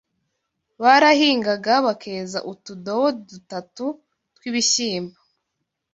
Barahingaga 0.81 1.73
bakeza 1.85 2.39
utudobo 2.51 3.05
dutatu 3.29 3.85
tw’ibishimbo 4.35 5.17